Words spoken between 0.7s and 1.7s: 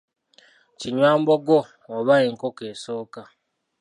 Kinywambogo